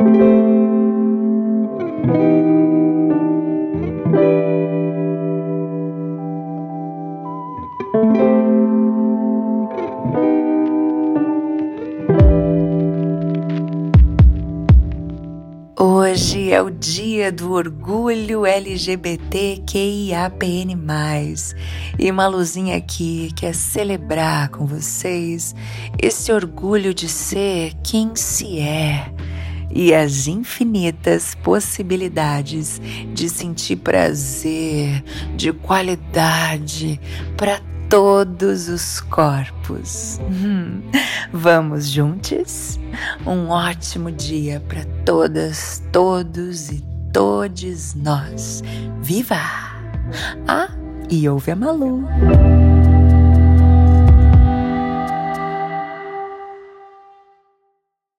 Hoje 0.00 0.08
é 16.50 16.62
o 16.62 16.70
dia 16.70 17.30
do 17.30 17.52
orgulho 17.52 18.46
LGBTQIAPN+. 18.46 20.78
E 21.98 22.10
uma 22.10 22.26
luzinha 22.26 22.78
aqui 22.78 23.30
quer 23.36 23.54
celebrar 23.54 24.48
com 24.48 24.64
vocês 24.64 25.54
esse 26.02 26.32
orgulho 26.32 26.94
de 26.94 27.06
ser 27.06 27.74
quem 27.82 28.16
se 28.16 28.60
é 28.60 29.12
e 29.70 29.94
as 29.94 30.26
infinitas 30.26 31.34
possibilidades 31.34 32.80
de 33.14 33.28
sentir 33.28 33.76
prazer, 33.76 35.02
de 35.36 35.52
qualidade 35.52 37.00
para 37.36 37.60
todos 37.88 38.68
os 38.68 39.00
corpos. 39.00 40.20
Hum. 40.30 40.80
Vamos 41.32 41.88
juntos? 41.88 42.78
Um 43.26 43.48
ótimo 43.48 44.10
dia 44.12 44.62
para 44.68 44.84
todas, 45.04 45.82
todos 45.92 46.70
e 46.70 46.84
todes 47.12 47.94
nós. 47.94 48.62
Viva! 49.02 49.40
Ah, 50.46 50.68
e 51.10 51.28
ouve 51.28 51.50
a 51.50 51.56
Malu. 51.56 52.04